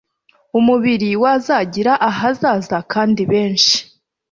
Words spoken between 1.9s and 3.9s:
ahazaza kandi benshi